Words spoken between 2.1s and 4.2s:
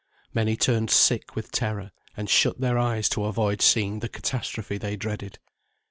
and shut their eyes to avoid seeing the